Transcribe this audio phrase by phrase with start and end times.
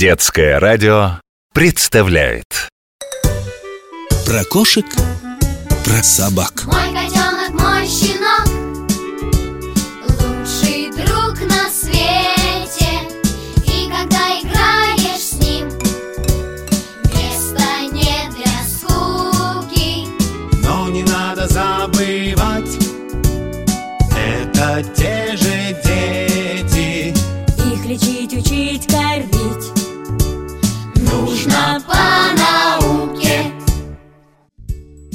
[0.00, 1.20] Детское радио
[1.52, 2.70] представляет.
[4.24, 4.86] Про кошек,
[5.84, 6.64] про собак.
[6.64, 8.29] Мой котенок, мой щенок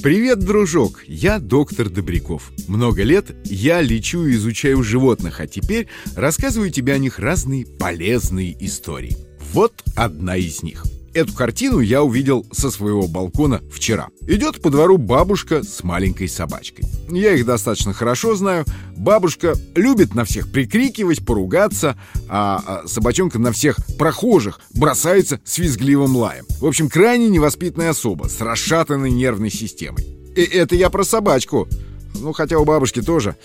[0.05, 1.03] Привет, дружок!
[1.07, 2.51] Я доктор Добряков.
[2.67, 8.55] Много лет я лечу и изучаю животных, а теперь рассказываю тебе о них разные полезные
[8.63, 9.17] истории.
[9.51, 10.83] Вот одна из них.
[11.15, 14.09] Эту картину я увидел со своего балкона вчера.
[14.27, 16.83] Идет по двору бабушка с маленькой собачкой.
[17.09, 18.65] Я их достаточно хорошо знаю.
[18.97, 21.97] Бабушка любит на всех прикрикивать, поругаться,
[22.27, 26.45] а а собачонка на всех прохожих бросается с визгливым лаем.
[26.59, 30.05] В общем, крайне невоспитанная особа с расшатанной нервной системой.
[30.35, 31.69] И это я про собачку.
[32.15, 33.37] Ну, хотя у бабушки тоже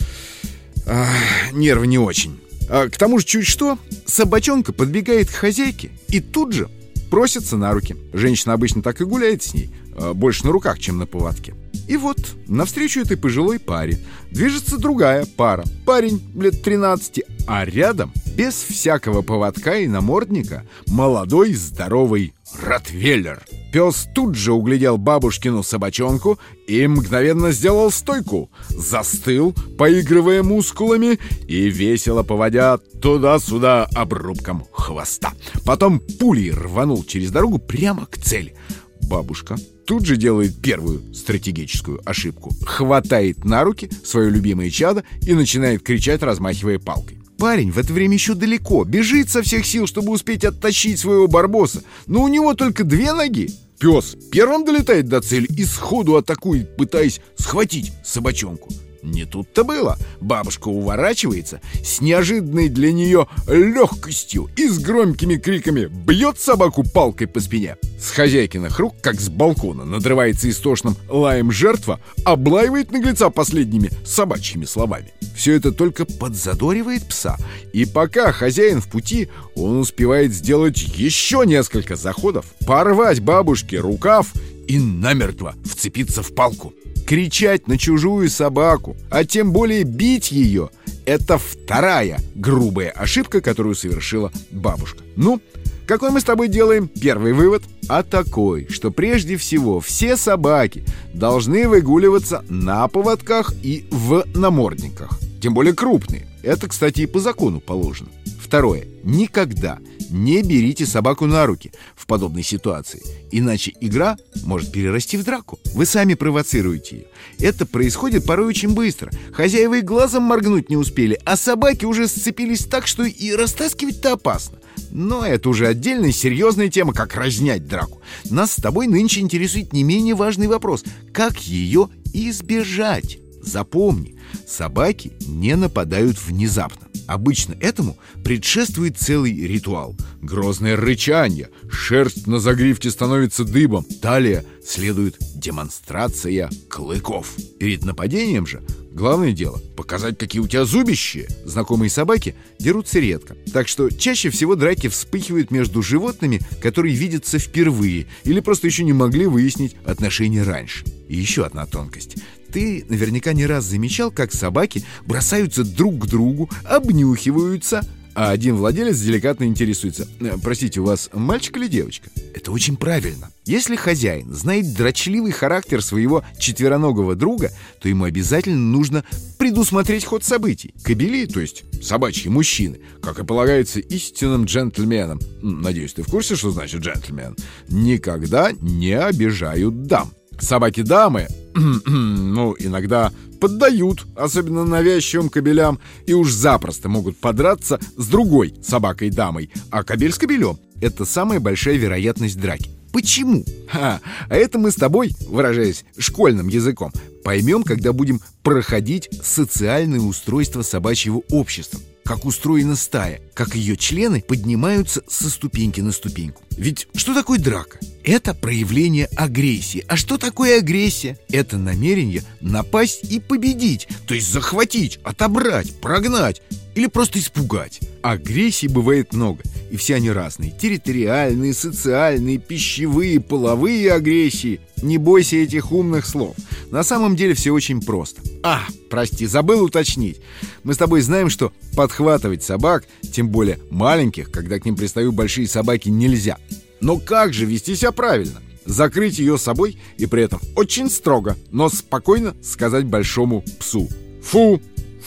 [0.86, 1.06] а,
[1.52, 2.40] нервы не очень.
[2.68, 6.68] А, к тому же чуть что, собачонка подбегает к хозяйке и тут же
[7.10, 7.96] просится на руки.
[8.12, 11.54] Женщина обычно так и гуляет с ней, а, больше на руках, чем на поводке.
[11.88, 13.98] И вот, навстречу этой пожилой паре
[14.30, 15.64] движется другая пара.
[15.84, 23.42] Парень лет 13, а рядом, без всякого поводка и намордника, молодой здоровый ротвейлер.
[23.72, 28.50] Пес тут же углядел бабушкину собачонку и мгновенно сделал стойку.
[28.68, 35.32] Застыл, поигрывая мускулами и весело поводя туда-сюда обрубком хвоста.
[35.64, 38.54] Потом пулей рванул через дорогу прямо к цели.
[39.02, 42.52] Бабушка тут же делает первую стратегическую ошибку.
[42.64, 47.19] Хватает на руки свое любимое чадо и начинает кричать, размахивая палкой.
[47.40, 51.82] Парень в это время еще далеко, бежит со всех сил, чтобы успеть оттащить своего барбоса,
[52.06, 53.48] но у него только две ноги.
[53.78, 58.68] Пес первым долетает до цели и сходу атакует, пытаясь схватить собачонку.
[59.02, 59.98] Не тут-то было.
[60.20, 67.40] Бабушка уворачивается с неожиданной для нее легкостью и с громкими криками бьет собаку палкой по
[67.40, 67.76] спине.
[67.98, 75.12] С хозяйкиных рук, как с балкона, надрывается истошным лаем жертва, облаивает наглеца последними собачьими словами.
[75.34, 77.36] Все это только подзадоривает пса.
[77.72, 84.32] И пока хозяин в пути, он успевает сделать еще несколько заходов, порвать бабушке рукав
[84.70, 86.72] и намертво вцепиться в палку.
[87.04, 90.70] Кричать на чужую собаку, а тем более бить ее–
[91.06, 95.02] это вторая грубая ошибка, которую совершила бабушка.
[95.16, 95.40] Ну,
[95.86, 97.64] какой мы с тобой делаем первый вывод?
[97.88, 105.18] А такой, что прежде всего все собаки должны выгуливаться на поводках и в намордниках.
[105.42, 106.28] Тем более крупные.
[106.44, 108.10] Это, кстати, и по закону положено.
[108.50, 108.84] Второе.
[109.04, 109.78] Никогда
[110.10, 113.00] не берите собаку на руки в подобной ситуации,
[113.30, 115.60] иначе игра может перерасти в драку.
[115.72, 117.04] Вы сами провоцируете ее.
[117.38, 119.12] Это происходит порой очень быстро.
[119.32, 124.58] Хозяева и глазом моргнуть не успели, а собаки уже сцепились так, что и растаскивать-то опасно.
[124.90, 128.00] Но это уже отдельная серьезная тема, как разнять драку.
[128.30, 130.82] Нас с тобой нынче интересует не менее важный вопрос.
[131.12, 133.20] Как ее избежать?
[133.44, 136.89] Запомни, собаки не нападают внезапно.
[137.10, 139.96] Обычно этому предшествует целый ритуал.
[140.22, 143.84] Грозное рычание, шерсть на загривке становится дыбом.
[144.00, 147.34] Далее следует демонстрация клыков.
[147.58, 148.62] Перед нападением же
[148.92, 151.26] главное дело– показать, какие у тебя зубища.
[151.44, 153.36] Знакомые собаки дерутся редко.
[153.52, 158.92] Так что чаще всего драки вспыхивают между животными, которые видятся впервые или просто еще не
[158.92, 160.84] могли выяснить отношения раньше.
[161.08, 162.18] И еще одна тонкость.
[162.52, 167.84] Ты наверняка не раз замечал, как собаки бросаются друг к другу, обнюхиваются,
[168.14, 173.30] а один владелец деликатно интересуется «Э, «Простите, у вас мальчик или девочка?» Это очень правильно.
[173.44, 177.50] Если хозяин знает дрочливый характер своего четвероногого друга,
[177.80, 179.04] то ему обязательно нужно
[179.38, 180.74] предусмотреть ход событий.
[180.82, 186.50] Кобели, то есть собачьи мужчины, как и полагается истинным джентльменам, надеюсь, ты в курсе, что
[186.50, 187.36] значит джентльмен,
[187.68, 190.12] никогда не обижают дам.
[190.38, 199.50] Собаки-дамы, ну, иногда поддают, особенно навязчивым кобелям, и уж запросто могут подраться с другой собакой-дамой,
[199.70, 202.70] а кобель с кобелем— это самая большая вероятность драки.
[202.92, 203.44] Почему?
[203.68, 206.92] Ха, а это мы с тобой, выражаясь школьным языком,
[207.22, 211.80] поймем, когда будем проходить социальное устройство собачьего общества.
[212.10, 216.42] Как устроена стая, как ее члены поднимаются со ступеньки на ступеньку.
[216.56, 217.78] Ведь что такое драка?
[218.02, 219.84] Это проявление агрессии.
[219.86, 221.20] А что такое агрессия?
[221.30, 226.42] Это намерение напасть и победить, то есть захватить, отобрать, прогнать
[226.74, 227.78] или просто испугать.
[228.02, 230.50] Агрессий бывает много, и все они разные.
[230.50, 234.60] Территориальные, социальные, пищевые, половые агрессии.
[234.82, 236.34] Не бойся этих умных слов.
[236.70, 238.20] На самом деле все очень просто.
[238.42, 240.20] А, прости, забыл уточнить.
[240.64, 245.46] Мы с тобой знаем, что подхватывать собак, тем более маленьких, когда к ним пристают большие
[245.46, 246.36] собаки, нельзя.
[246.80, 248.42] Но как же вести себя правильно?
[248.64, 253.88] Закрыть ее собой и при этом очень строго, но спокойно сказать большому псу
[254.22, 254.60] «Фу!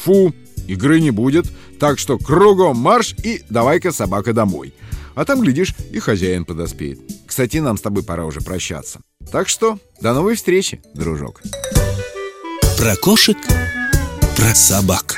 [0.04, 0.34] Фу!
[0.68, 1.46] Игры не будет,
[1.80, 4.74] так что кругом марш и давай-ка собака домой».
[5.16, 7.00] А там, глядишь, и хозяин подоспеет.
[7.28, 9.02] Кстати, нам с тобой пора уже прощаться.
[9.32, 11.42] Так что до новой встречи, дружок.
[12.78, 13.38] Про кошек,
[14.36, 15.16] про собак.